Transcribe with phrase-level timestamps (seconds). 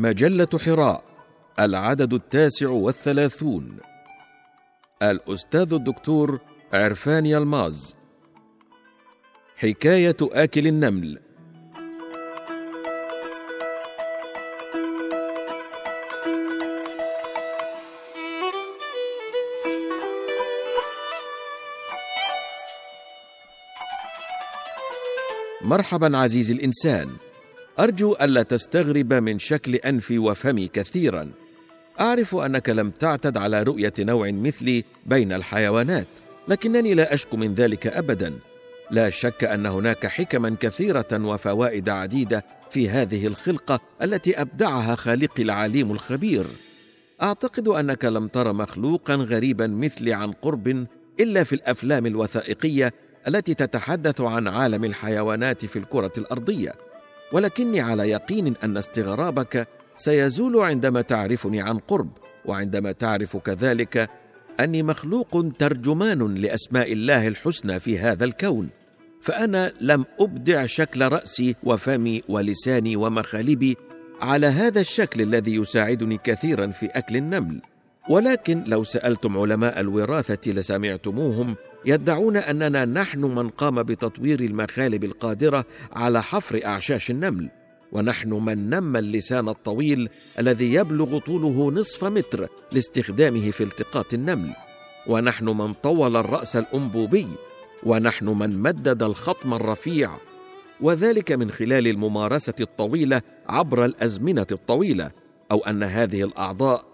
[0.00, 1.04] مجلة حراء
[1.58, 3.76] العدد التاسع والثلاثون.
[5.02, 6.40] الأستاذ الدكتور
[6.72, 7.94] عرفان يلماز.
[9.56, 11.20] حكاية آكل النمل.
[25.60, 27.29] مرحبا عزيزي الإنسان.
[27.80, 31.30] أرجو ألا تستغرب من شكل أنفي وفمي كثيرا.
[32.00, 36.06] أعرف أنك لم تعتد على رؤية نوع مثلي بين الحيوانات
[36.48, 38.38] لكنني لا أشكو من ذلك أبدا.
[38.90, 45.90] لا شك أن هناك حكما كثيرة وفوائد عديدة في هذه الخلقة التي أبدعها خالقي العليم
[45.90, 46.44] الخبير.
[47.22, 50.86] أعتقد أنك لم تر مخلوقا غريبا مثلي عن قرب
[51.20, 52.92] إلا في الأفلام الوثائقية
[53.28, 56.89] التي تتحدث عن عالم الحيوانات في الكرة الأرضية.
[57.32, 62.10] ولكني على يقين أن استغرابك سيزول عندما تعرفني عن قرب
[62.44, 64.10] وعندما تعرف كذلك
[64.60, 68.68] أني مخلوق ترجمان لأسماء الله الحسنى في هذا الكون.
[69.22, 73.76] فأنا لم أبدع شكل رأسي وفمي ولساني ومخالبي
[74.20, 77.60] على هذا الشكل الذي يساعدني كثيرا في أكل النمل.
[78.08, 86.22] ولكن لو سألتم علماء الوراثة لسمعتموهم يدعون أننا نحن من قام بتطوير المخالب القادرة على
[86.22, 87.48] حفر أعشاش النمل
[87.92, 90.08] ونحن من نمى اللسان الطويل
[90.38, 94.52] الذي يبلغ طوله نصف متر لاستخدامه في التقاط النمل.
[95.06, 97.26] ونحن من طول الرأس الأنبوبي
[97.82, 100.10] ونحن من مدد الخطم الرفيع
[100.80, 105.10] وذلك من خلال الممارسة الطويلة عبر الأزمنة الطويلة
[105.52, 106.89] أو أن هذه الأعضاء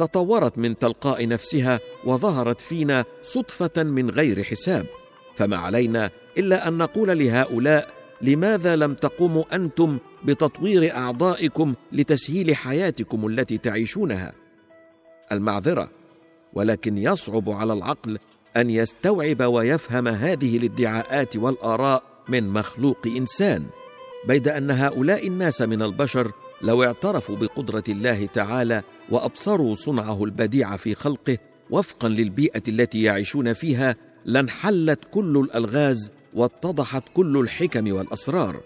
[0.00, 4.86] تطورت من تلقاء نفسها وظهرت فينا صدفة من غير حساب.
[5.36, 7.90] فما علينا إلا أن نقول لهؤلاء
[8.22, 14.32] لماذا لم تقوموا أنتم بتطوير أعضائكم لتسهيل حياتكم التي تعيشونها؟
[15.32, 15.90] المعذرة
[16.52, 18.18] ولكن يصعب على العقل
[18.56, 23.66] أن يستوعب ويفهم هذه الادعاءات والآراء من مخلوق إنسان
[24.28, 26.32] بيد أن هؤلاء الناس من البشر
[26.62, 31.38] لو اعترفوا بقدرة الله تعالى وأبصروا صنعه البديع في خلقه
[31.70, 38.60] وفقا للبيئة التي يعيشون فيها لانحلت كل الألغاز واتضحت كل الحكم والأسرار.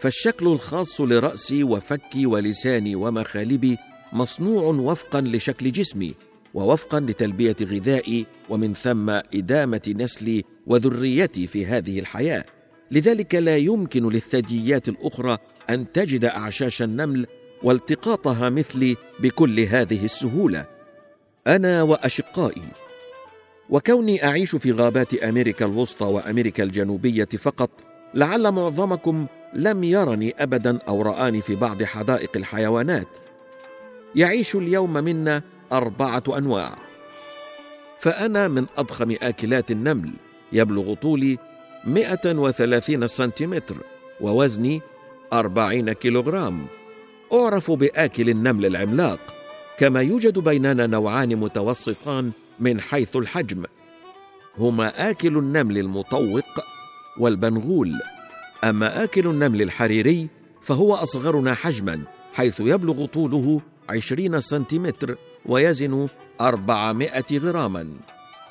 [0.00, 3.78] فالشكل الخاص لرأسي وفكي ولساني ومخالبي
[4.12, 6.14] مصنوع وفقا لشكل جسمي
[6.54, 12.44] ووفقا لتلبية غذائي ومن ثم إدامة نسلي وذريتي في هذه الحياة.
[12.92, 15.38] لذلك لا يمكن للثدييات الأخرى
[15.70, 17.26] أن تجد أعشاش النمل
[17.62, 20.66] والتقاطها مثلي بكل هذه السهولة.
[21.46, 22.62] أنا وأشقائي
[23.70, 27.70] وكوني أعيش في غابات أمريكا الوسطى وأمريكا الجنوبية فقط
[28.14, 33.08] لعل معظمكم لم يرني ابدا أو رآني في بعض حدائق الحيوانات.
[34.14, 35.42] يعيش اليوم منا
[35.72, 36.78] أربعة أنواع.
[38.00, 40.12] فأنا من أضخم آكلات النمل
[40.52, 41.38] يبلغ طولي
[41.84, 43.76] 130 سنتيمتر
[44.20, 44.80] ووزني
[45.32, 46.66] 40 كيلوغرام.
[47.32, 49.18] أعرف بآكل النمل العملاق
[49.78, 53.64] كما يوجد بيننا نوعان متوسطان من حيث الحجم.
[54.58, 56.44] هما آكل النمل المطوق
[57.18, 57.92] والبنغول.
[58.64, 60.28] أما آكل النمل الحريري
[60.62, 62.00] فهو أصغرنا حجما
[62.32, 65.16] حيث يبلغ طوله عشرين سنتيمتر
[65.46, 66.06] ويزن
[66.40, 67.88] أربعمائة غراما.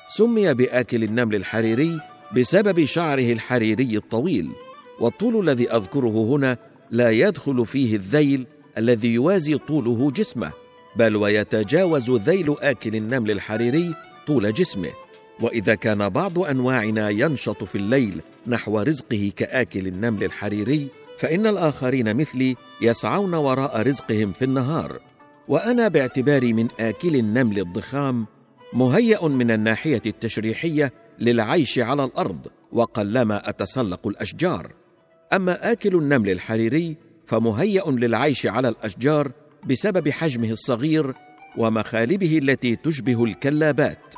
[0.08, 2.00] سمي بآكل النمل الحريري
[2.36, 4.50] بسبب شعره الحريري الطويل
[5.00, 6.56] والطول الذي أذكره هنا
[6.90, 8.46] لا يدخل فيه الذيل
[8.78, 10.52] الذي يوازي طوله جسمه
[10.96, 13.94] بل ويتجاوز ذيل آكل النمل الحريري
[14.26, 14.90] طول جسمه.
[15.40, 20.88] وإذا كان بعض أنواعنا ينشط في الليل نحو رزقه كآكل النمل الحريري
[21.18, 25.00] فإن الآخرين مثلي يسعون وراء رزقهم في النهار.
[25.48, 28.26] وأنا باعتباري من آكل النمل الضخام
[28.72, 34.72] مهيأ من الناحية التشريحية للعيش على الأرض وقلما أتسلق الأشجار.
[35.32, 36.96] أما آكل النمل الحريري
[37.26, 39.32] فمهيأ للعيش على الأشجار
[39.66, 41.14] بسبب حجمه الصغير
[41.56, 44.14] ومخالبه التي تشبه الكلابات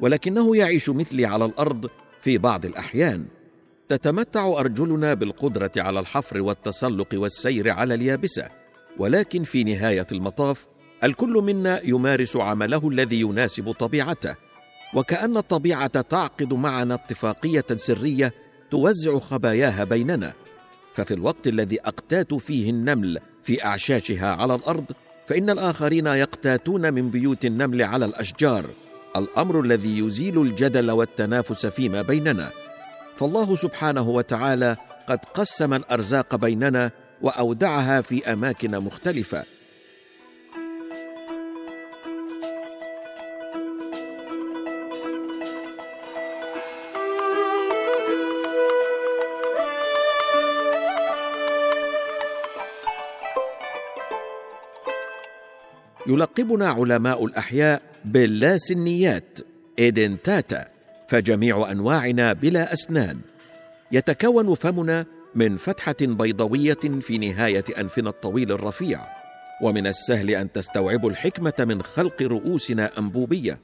[0.00, 1.90] ولكنه يعيش مثلي على الأرض
[2.22, 3.26] في بعض الأحيان.
[3.88, 8.48] تتمتع أرجلنا بالقدرة على الحفر والتسلق والسير على اليابسة
[8.98, 10.66] ولكن في نهاية المطاف
[11.04, 14.34] الكل منا يمارس عمله الذي يناسب طبيعته.
[14.94, 18.32] وكأن الطبيعة تعقد معنا اتفاقية سرية
[18.70, 20.32] توزع خباياها بيننا.
[20.94, 24.84] ففي الوقت الذي أقتات فيه النمل في أعشاشها على الأرض
[25.26, 28.64] فإن الآخرين يقتاتون من بيوت النمل على الأشجار
[29.16, 32.50] الأمر الذي يزيل الجدل والتنافس فيما بيننا.
[33.16, 34.76] فالله سبحانه وتعالى
[35.08, 36.90] قد قسم الأرزاق بيننا
[37.22, 39.44] وأودعها في أماكن مختلفة.
[56.14, 59.38] يلقبنا علماء الأحياء باللاسنيات
[59.78, 60.68] إيدنتاتا
[61.08, 63.18] فجميع أنواعنا بلا أسنان.
[63.92, 69.00] يتكون فمنا من فتحة بيضوية في نهاية أنفنا الطويل الرفيع
[69.62, 73.58] ومن السهل أن تستوعبوا الحكمة من خلق رؤوسنا أنبوبية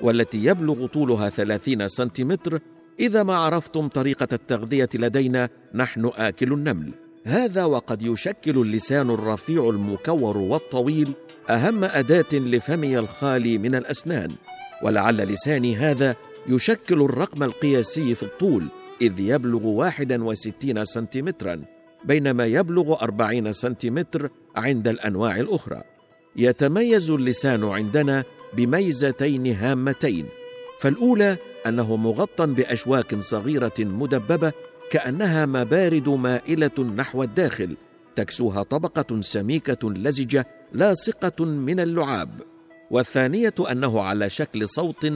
[0.00, 2.60] والتي يبلغ طولها ثلاثين سنتيمتر
[3.00, 7.03] إذا ما عرفتم طريقة التغذية لدينا نحن آكل النمل.
[7.26, 11.12] هذا وقد يشكل اللسان الرفيع المكور والطويل
[11.50, 14.28] أهم أداة لفمي الخالي من الأسنان
[14.82, 16.16] ولعل لساني هذا
[16.48, 18.68] يشكل الرقم القياسي في الطول
[19.02, 21.62] إذ يبلغ 61 سنتيمترا
[22.04, 25.82] بينما يبلغ 40 سنتيمتر عند الأنواع الأخرى.
[26.36, 28.24] يتميز اللسان عندنا
[28.56, 30.26] بميزتين هامتين
[30.80, 31.36] فالأولى
[31.66, 34.52] أنه مغطى بأشواك صغيرة مدببة
[34.90, 37.76] كأنها مبارد مائلة نحو الداخل
[38.16, 42.40] تكسوها طبقة سميكة لزجة لاصقة من اللعاب.
[42.90, 45.12] والثانية أنه على شكل صوت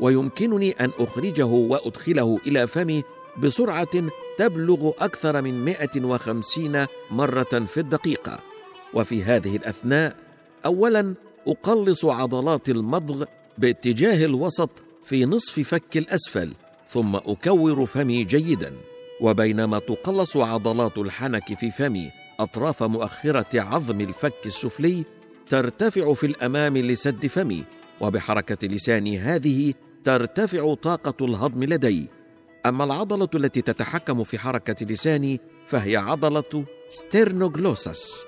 [0.00, 3.02] ويمكنني أن أخرجه وأدخله إلى فمي
[3.42, 4.08] بسرعة
[4.38, 8.40] تبلغ أكثر من 150 مرة في الدقيقة.
[8.94, 10.16] وفي هذه الأثناء
[10.66, 11.14] أولا
[11.46, 13.24] أقلص عضلات المضغ
[13.58, 14.70] باتجاه الوسط
[15.04, 16.52] في نصف فك الأسفل
[16.88, 18.72] ثم أكور فمي جيدا.
[19.20, 25.04] وبينما تقلص عضلات الحنك في فمي أطراف مؤخرة عظم الفك السفلي
[25.50, 27.64] ترتفع في الأمام لسد فمي
[28.00, 29.74] وبحركة لساني هذه
[30.04, 32.08] ترتفع طاقة الهضم لدي.
[32.66, 38.22] أما العضلة التي تتحكم في حركة لساني فهي عضلة ستيرنوغلوسس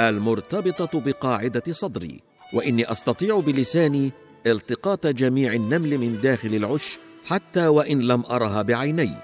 [0.00, 2.20] المرتبطة بقاعدة صدري
[2.52, 4.12] وإني أستطيع بلساني
[4.46, 9.14] التقاط جميع النمل من داخل العش حتى وإن لم أرها بعيني.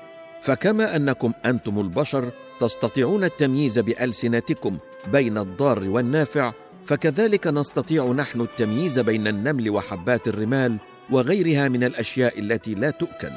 [0.42, 2.30] فكما أنكم أنتم البشر
[2.60, 4.78] تستطيعون التمييز بألسنتكم
[5.12, 6.52] بين الضار والنافع
[6.86, 10.76] فكذلك نستطيع نحن التمييز بين النمل وحبات الرمال
[11.10, 13.32] وغيرها من الأشياء التي لا تؤكل.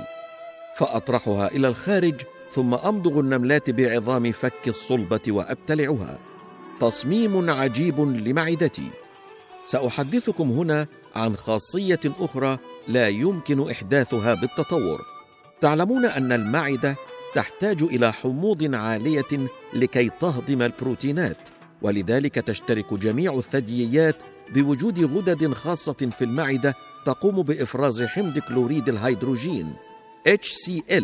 [0.77, 2.21] فأطرحها إلى الخارج
[2.51, 6.17] ثم أمضغ النملات بعظام فك الصلبة وأبتلعها.
[6.79, 8.89] تصميم عجيب لمعدتي.
[9.65, 12.57] سأحدثكم هنا عن خاصية أخرى
[12.87, 15.14] لا يمكن إحداثها بالتطور.
[15.65, 16.95] تعلمون أن المعدة
[17.33, 21.37] تحتاج إلى حموض عالية لكي تهضم البروتينات
[21.81, 24.15] ولذلك تشترك جميع الثدييات
[24.53, 26.75] بوجود غدد خاصة في المعدة
[27.05, 29.73] تقوم بإفراز حمض كلوريد الهيدروجين
[30.29, 31.03] HCl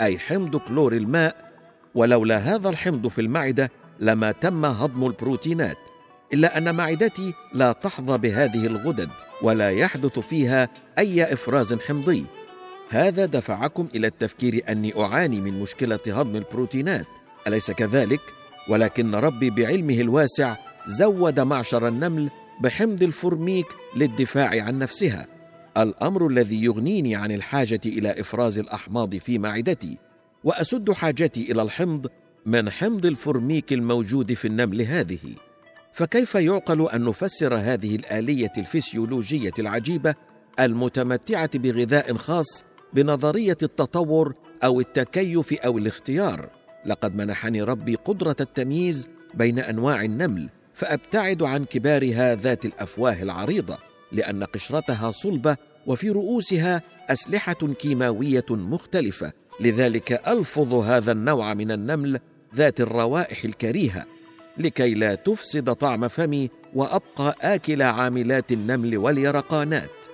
[0.00, 1.52] أي حمض كلور الماء.
[1.94, 3.70] ولولا هذا الحمض في المعدة
[4.00, 5.78] لما تم هضم البروتينات
[6.32, 9.08] إلا أن معدتي لا تحظى بهذه الغدد
[9.42, 10.68] ولا يحدث فيها
[10.98, 12.24] أي إفراز حمضي.
[12.88, 17.06] هذا دفعكم إلى التفكير أني أعاني من مشكلة هضم البروتينات.
[17.46, 18.20] أليس كذلك؟
[18.68, 23.66] ولكن ربي بعلمه الواسع زود معشر النمل بحمض الفورميك
[23.96, 25.26] للدفاع عن نفسها.
[25.76, 29.98] الأمر الذي يغنيني عن الحاجة إلى إفراز الأحماض في معدتي
[30.44, 32.06] وأسد حاجتي إلى الحمض
[32.46, 35.34] من حمض الفورميك الموجود في النمل هذه.
[35.92, 40.14] فكيف يعقل أن نفسر هذه الآلية الفسيولوجية العجيبة
[40.60, 42.64] المتمتعة بغذاء خاص
[42.94, 44.34] بنظرية التطور
[44.64, 46.48] أو التكيف أو الاختيار.
[46.86, 53.78] لقد منحني ربي قدرة التمييز بين أنواع النمل فأبتعد عن كبارها ذات الأفواه العريضة
[54.12, 59.32] لأن قشرتها صلبة وفي رؤوسها أسلحة كيماوية مختلفة.
[59.60, 62.20] لذلك ألفظ هذا النوع من النمل
[62.54, 64.06] ذات الروائح الكريهة
[64.58, 70.13] لكي لا تفسد طعم فمي وأبقى آكل عاملات النمل واليرقانات.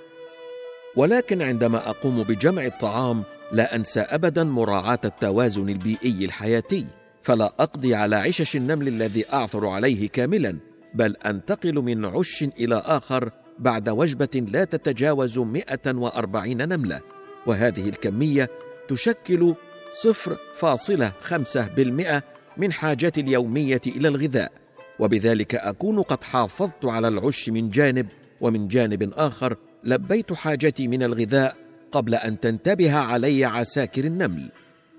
[0.96, 6.86] ولكن عندما أقوم بجمع الطعام لا أنسى ابدا مراعاة التوازن البيئي الحياتي
[7.22, 10.56] فلا أقضي على عشش النمل الذي أعثر عليه كاملا
[10.94, 17.00] بل أنتقل من عش إلى آخر بعد وجبة لا تتجاوز 140 نملة.
[17.46, 18.50] وهذه الكمية
[18.88, 19.54] تشكل
[19.92, 22.22] 0.5%
[22.56, 24.52] من حاجتي اليومية إلى الغذاء.
[24.98, 28.06] وبذلك أكون قد حافظت على العش من جانب
[28.40, 31.56] ومن جانب آخر لبيت حاجتي من الغذاء
[31.92, 34.48] قبل أن تنتبه علي عساكر النمل.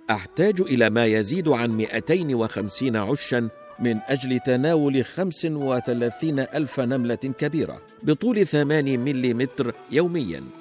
[0.10, 8.48] أحتاج إلى ما يزيد عن 250 عشا من أجل تناول 35 ألف نملة كبيرة بطول
[8.48, 9.48] 8 ملم
[9.92, 10.61] يومياً.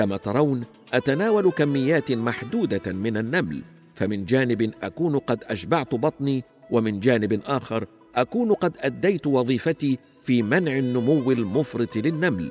[0.00, 0.64] كما ترون
[0.94, 3.62] أتناول كميات محدودة من النمل
[3.94, 10.76] فمن جانب أكون قد أشبعت بطني ومن جانب آخر أكون قد أديت وظيفتي في منع
[10.78, 12.50] النمو المفرط للنمل.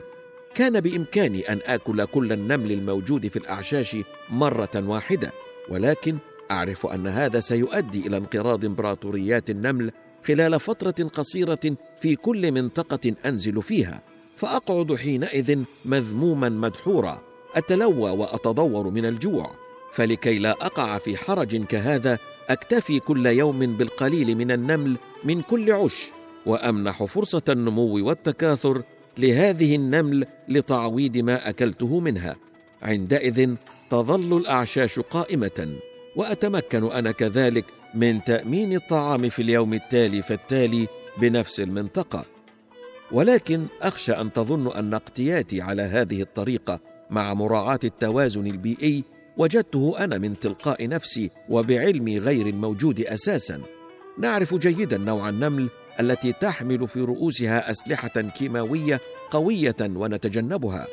[0.55, 3.97] كان بإمكاني أن آكل كل النمل الموجود في الأعشاش
[4.29, 5.31] مرة واحدة
[5.69, 6.17] ولكن
[6.51, 9.91] أعرف أن هذا سيؤدي إلى انقراض إمبراطوريات النمل
[10.27, 14.01] خلال فترة قصيرة في كل منطقة أنزل فيها
[14.35, 17.28] فأقعد حينئذ مذموما مدحورا.
[17.55, 19.51] اتلوى وأتضور من الجوع
[19.93, 22.17] فلكي لا أقع في حرج كهذا
[22.49, 26.09] أكتفي كل يوم بالقليل من النمل من كل عش
[26.45, 28.83] وأمنح فرصة النمو والتكاثر
[29.17, 32.35] لهذه النمل لتعويض ما أكلته منها.
[32.81, 33.55] عندئذ
[33.91, 35.75] تظل الأعشاش قائمة
[36.15, 40.87] وأتمكن أنا كذلك من تأمين الطعام في اليوم التالي فالتالي
[41.17, 42.25] بنفس المنطقة.
[43.11, 46.79] ولكن أخشى أن تظن أن اقتياتي على هذه الطريقة
[47.09, 49.03] مع مراعاة التوازن البيئي
[49.37, 53.61] وجدته أنا من تلقاء نفسي وبعلمي غير الموجود أساسا.
[54.17, 59.01] نعرف جيدا نوع النمل التي تحمل في رؤوسها أسلحة كيماوية
[59.31, 60.87] قوية ونتجنبها.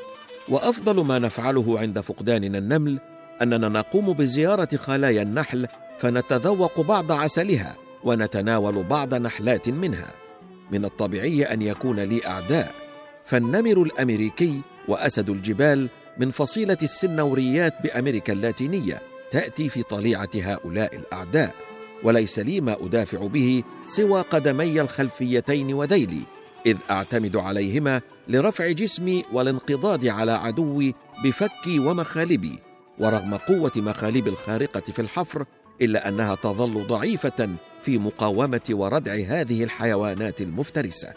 [0.49, 2.99] وأفضل ما نفعله عند فقداننا النمل
[3.43, 5.67] أننا نقوم بزيارة خلايا النحل
[5.99, 10.09] فنتذوق بعض عسلها ونتناول بعض نحلات منها.
[10.73, 12.75] من الطبيعي أن يكون لي أعداء
[13.25, 21.55] فالنمر الأمريكي وأسد الجبال من فصيلة السنوريات بأمريكا اللاتينية تأتي في طليعة هؤلاء الأعداء
[22.03, 26.23] وليس لي ما أدافع به سوى قدمي الخلفيتين وذيلي
[26.67, 30.95] إذ أعتمد عليهما لرفع جسمي والانقضاض على عدوي
[31.25, 32.59] بفكي ومخالبي
[32.99, 35.45] ورغم قوة مخالب الخارقة في الحفر
[35.81, 37.49] إلا أنها تظل ضعيفة
[37.83, 41.15] في مقاومة وردع هذه الحيوانات المفترسة.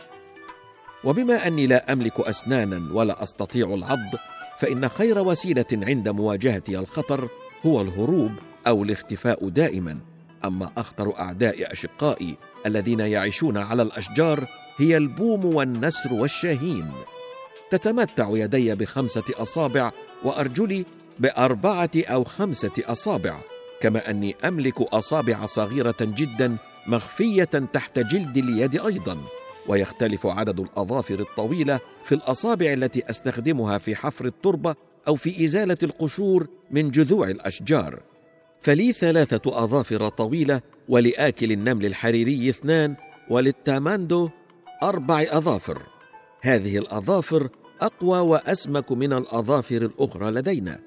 [1.04, 4.16] وبما أني لا أملك اسنانا ولا أستطيع العض
[4.60, 7.30] فإن خير وسيلة عند مواجهة الخطر
[7.66, 8.32] هو الهروب
[8.68, 10.00] أو الاختفاء دائما.
[10.46, 14.48] أما أخطر أعداء أشقائي الذين يعيشون على الأشجار
[14.78, 16.92] هي البوم والنسر والشاهين.
[17.72, 19.92] تتمتع يدي بخمسة أصابع
[20.24, 20.86] وأرجلي
[21.20, 23.38] بأربعة أو خمسة أصابع
[23.82, 29.18] كما أني أملك أصابع صغيرة جدا مخفية تحت جلد اليد أيضا.
[29.70, 34.76] ويختلف عدد الأظافر الطويلة في الأصابع التي أستخدمها في حفر التربة
[35.08, 38.00] أو في إزالة القشور من جذوع الأشجار.
[38.60, 42.96] فلي ثلاثة أظافر طويلة ولآكل النمل الحريري اثنان
[43.30, 44.30] وللتاماندو
[44.84, 45.82] أربع أظافر.
[46.42, 47.50] هذه الأظافر
[47.82, 50.80] أقوى وأسمك من الأظافر الأخرى لدينا.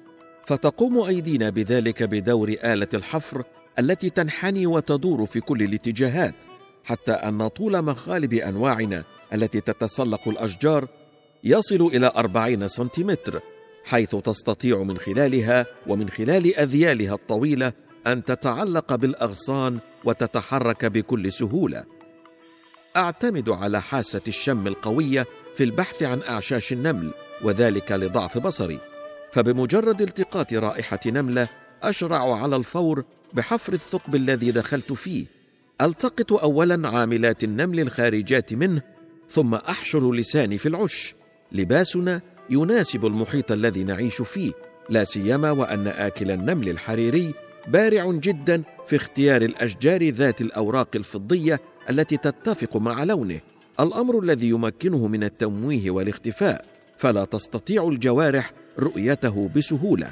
[0.45, 3.43] فتقوم أيدينا بذلك بدور آلة الحفر
[3.79, 6.35] التي تنحني وتدور في كل الاتجاهات.
[6.83, 10.87] حتى أن طول مخالب أنواعنا التي تتسلق الأشجار
[11.43, 13.41] يصل إلى أربعين سنتيمتر
[13.85, 17.73] حيث تستطيع من خلالها ومن خلال أذيالها الطويلة
[18.07, 21.83] أن تتعلق بالأغصان وتتحرك بكل سهولة.
[22.95, 25.25] أعتمد على حاسة الشم القوية
[25.55, 27.11] في البحث عن أعشاش النمل
[27.43, 28.79] وذلك لضعف بصري.
[29.31, 31.47] فبمجرد التقاط رائحة نملة
[31.83, 35.42] أشرع على الفور بحفر الثقب الذي دخلت فيه.
[35.81, 38.81] ألتقط اولا عاملات النمل الخارجات منه
[39.29, 41.15] ثم أحشر لساني في العش.
[41.51, 44.51] لباسنا يناسب المحيط الذي نعيش فيه
[44.89, 47.33] لا سيما وأن آكل النمل الحريري
[47.67, 53.39] بارع جدا في اختيار الأشجار ذات الأوراق الفضية التي تتفق مع لونه.
[53.79, 56.65] الأمر الذي يمكنه من التمويه والاختفاء
[56.97, 60.09] فلا تستطيع الجوارح رؤيته بسهولة.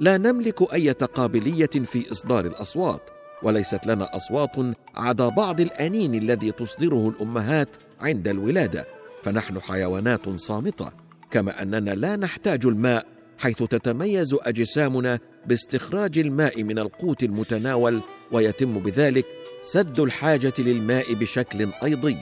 [0.00, 3.19] لا نملك أي قابليه في إصدار الأصوات.
[3.42, 4.56] وليست لنا أصوات
[4.94, 7.68] عدا بعض الأنين الذي تصدره الأمهات
[8.00, 8.86] عند الولادة
[9.22, 10.92] فنحن حيوانات صامتة
[11.30, 13.06] كما أننا لا نحتاج الماء
[13.38, 18.00] حيث تتميز أجسامنا باستخراج الماء من القوت المتناول
[18.32, 19.26] ويتم بذلك
[19.62, 22.16] سد الحاجة للماء بشكل أيضي.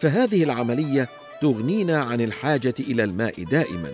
[0.00, 1.08] فهذه العملية
[1.42, 3.90] تغنينا عن الحاجة إلى الماء دائما.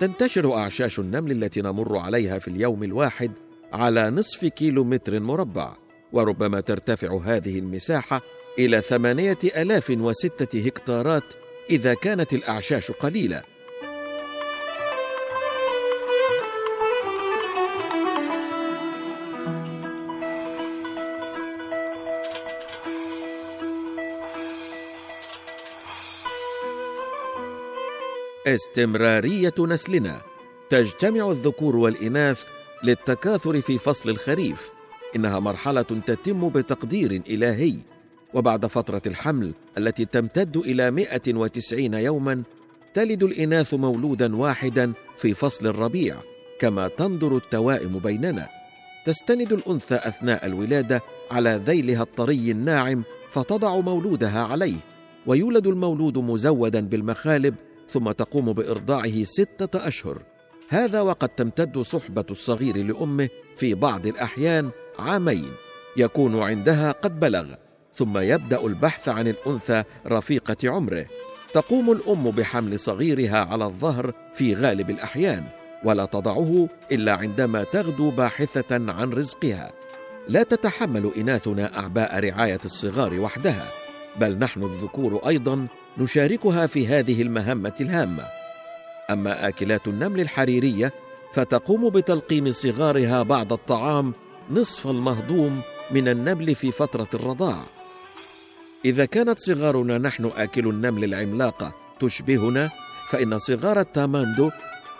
[0.00, 3.30] تنتشر أعشاش النمل التي نمر عليها في اليوم الواحد
[3.72, 5.76] على نصف كيلو متر مربع
[6.12, 8.22] وربما ترتفع هذه المساحة
[8.58, 11.24] إلى ثمانية آلاف وستة هكتارات
[11.70, 13.42] إذا كانت الأعشاش قليلة.
[28.46, 30.22] استمرارية نسلنا.
[30.70, 32.42] تجتمع الذكور والإناث
[32.82, 34.70] للتكاثر في فصل الخريف
[35.16, 37.74] إنها مرحلة تتم بتقدير إلهي.
[38.34, 42.42] وبعد فترة الحمل التي تمتد إلى 190 يوما
[42.94, 46.16] تلد الإناث مولودا واحدا في فصل الربيع
[46.60, 48.48] كما تندر التوائم بيننا.
[49.06, 54.76] تستند الأنثى أثناء الولادة على ذيلها الطري الناعم فتضع مولودها عليه.
[55.26, 57.54] ويولد المولود مزودا بالمخالب
[57.88, 60.22] ثم تقوم بإرضاعه ستة أشهر.
[60.68, 65.52] هذا وقد تمتد صحبة الصغير لأمه في بعض الأحيان عامين
[65.96, 67.54] يكون عندها قد بلغ
[67.94, 71.06] ثم يبدأ البحث عن الأنثى رفيقة عمره.
[71.52, 75.44] تقوم الأم بحمل صغيرها على الظهر في غالب الأحيان
[75.84, 79.72] ولا تضعه إلا عندما تغدو باحثة عن رزقها.
[80.28, 83.66] لا تتحمل إناثنا أعباء رعاية الصغار وحدها
[84.20, 85.66] بل نحن الذكور أيضا
[85.98, 88.37] نشاركها في هذه المهمة الهامة.
[89.10, 90.92] أما آكلات النمل الحريرية
[91.32, 94.12] فتقوم بتلقيم صغارها بعض الطعام
[94.50, 95.60] نصف المهضوم
[95.90, 97.62] من النمل في فترة الرضاع.
[98.84, 102.70] إذا كانت صغارنا نحن آكل النمل العملاقه تشبهنا
[103.10, 104.50] فإن صغار التاماندو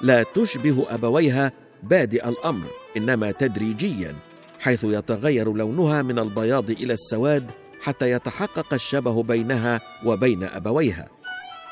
[0.01, 4.17] لا تشبه أبويها بادئ الأمر إنما تدريجيا
[4.61, 7.51] حيث يتغير لونها من البياض إلى السواد
[7.81, 11.09] حتى يتحقق الشبه بينها وبين أبويها.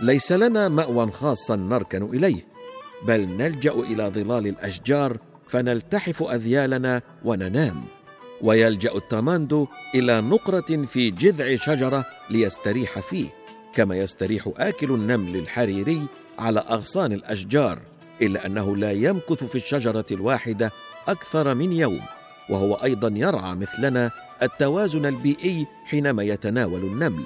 [0.00, 2.46] ليس لنا مأوى خاصا نركن إليه
[3.06, 7.84] بل نلجأ إلى ظلال الأشجار فنلتحف أذيالنا وننام
[8.42, 13.28] ويلجأ التاماندو إلى نقرة في جذع شجرة ليستريح فيه
[13.72, 16.06] كما يستريح آكل النمل الحريري
[16.38, 17.78] على أغصان الأشجار
[18.22, 20.72] إلا أنه لا يمكث في الشجرة الواحدة
[21.08, 22.00] أكثر من يوم
[22.48, 24.10] وهو أيضا يرعى مثلنا
[24.42, 27.24] التوازن البيئي حينما يتناول النمل.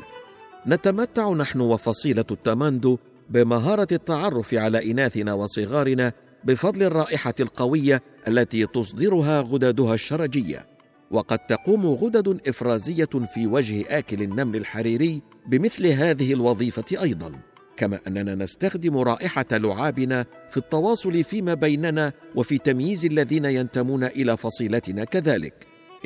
[0.67, 2.99] نتمتع نحن وفصيلة التماندو
[3.31, 6.13] بمهارة التعرف على إناثنا وصغارنا
[6.45, 10.67] بفضل الرائحة القوية التي تصدرها غددها الشرجية.
[11.11, 17.33] وقد تقوم غدد إفرازية في وجه آكل النمل الحريري بمثل هذه الوظيفة أيضا.
[17.77, 25.05] كما أننا نستخدم رائحة لعابنا في التواصل فيما بيننا وفي تمييز الذين ينتمون إلى فصيلتنا
[25.05, 25.55] كذلك.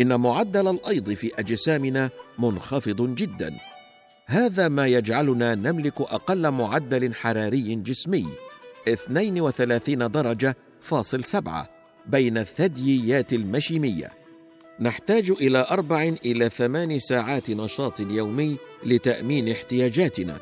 [0.00, 3.54] إن معدل الأيض في أجسامنا منخفض جدا.
[4.26, 8.26] هذا ما يجعلنا نملك أقل معدل حراري جسمي
[8.88, 11.68] 32 درجة فاصل سبعة
[12.06, 14.10] بين الثدييات المشيمية.
[14.80, 20.38] نحتاج إلى أربع إلى ثمان ساعات نشاط يومي لتأمين احتياجاتنا.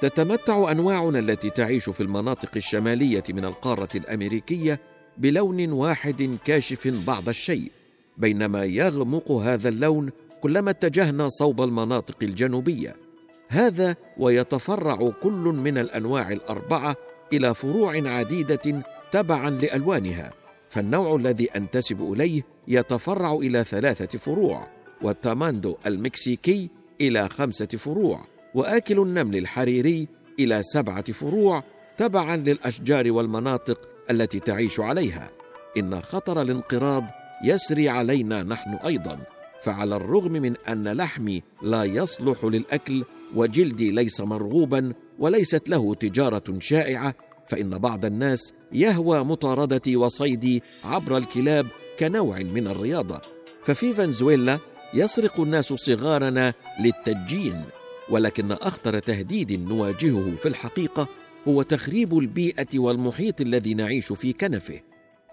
[0.00, 4.80] تتمتع أنواعنا التي تعيش في المناطق الشمالية من القارة الأمريكية
[5.18, 7.70] بلون واحد كاشف بعض الشيء
[8.18, 13.03] بينما يغمق هذا اللون كلما اتجهنا صوب المناطق الجنوبية.
[13.48, 15.30] هذا ويتفرع كل
[15.64, 16.96] من الأنواع الأربعة
[17.32, 20.30] إلى فروع عديدة تبعا لألوانها
[20.70, 24.66] فالنوع الذي أنتسب إليه يتفرع إلى ثلاثة فروع
[25.02, 26.68] والتاماندو المكسيكي
[27.00, 28.20] إلى خمسة فروع
[28.54, 31.62] وآكل النمل الحريري إلى سبعة فروع
[31.98, 33.80] تبعا للأشجار والمناطق
[34.10, 35.30] التي تعيش عليها.
[35.76, 37.04] إن خطر الانقراض
[37.44, 39.18] يسري علينا نحن أيضا
[39.62, 43.04] فعلى الرغم من أن لحمي لا يصلح للأكل
[43.34, 47.14] وجلدي ليس مرغوبا وليست له تجارة شائعة
[47.48, 51.66] فإن بعض الناس يهوى مطاردتي وصيدي عبر الكلاب
[51.98, 53.20] كنوع من الرياضة.
[53.62, 54.58] ففي فنزويلا
[54.94, 57.62] يسرق الناس صغارنا للتدجين
[58.08, 61.08] ولكن أخطر تهديد نواجهه في الحقيقة
[61.48, 64.80] هو تخريب البيئة والمحيط الذي نعيش في كنفه.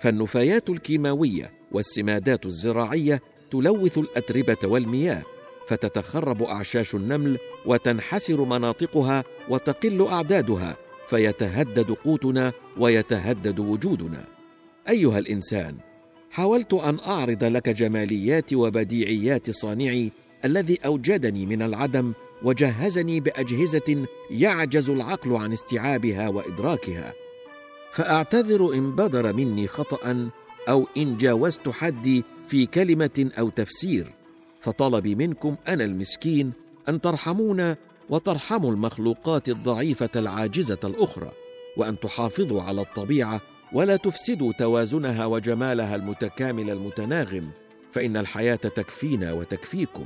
[0.01, 5.23] فالنفايات الكيماوية والسمادات الزراعية تلوث الأتربة والمياه
[5.71, 14.25] فتتخرب أعشاش النمل وتنحسر مناطقها وتقل أعدادها فيتهدد قوتنا ويتهدد وجودنا.
[14.89, 15.75] أيها الإنسان
[16.31, 20.11] حاولت أن أعرض لك جماليات وبديعيات صانعي
[20.45, 27.13] الذي أوجدني من العدم وجهزني بأجهزة يعجز العقل عن استيعابها وإدراكها.
[27.91, 30.29] فأعتذر إن بدر مني خطا
[30.69, 34.20] أو إن جاوزت حدي في كلمة أو تفسير.
[34.61, 36.51] فطلبي منكم أنا المسكين
[36.89, 37.77] أن ترحمونا
[38.09, 41.31] وترحموا المخلوقات الضعيفة العاجزة الأخرى
[41.77, 43.41] وأن تحافظوا على الطبيعة
[43.73, 47.49] ولا تفسدوا توازنها وجمالها المتكامل المتناغم
[47.91, 50.05] فإن الحياة تكفينا وتكفيكم.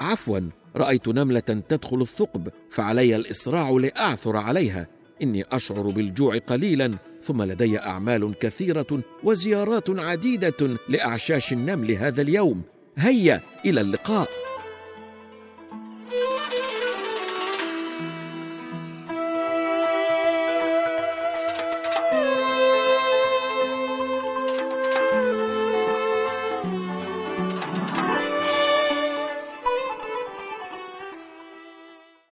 [0.00, 0.40] عفوا
[0.76, 4.86] رأيت نملة تدخل الثقب فعلي الإسراع لأعثر عليها.
[5.22, 6.90] إني أشعر بالجوع قليلا
[7.22, 12.62] ثم لدي أعمال كثيرة وزيارات عديدة لأعشاش النمل هذا اليوم.
[12.98, 14.28] هيا إلى اللقاء.